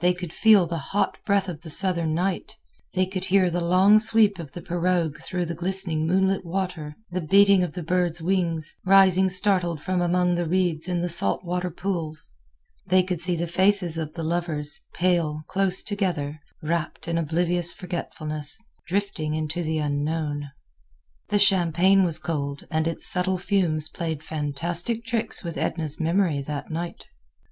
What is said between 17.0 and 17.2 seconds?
in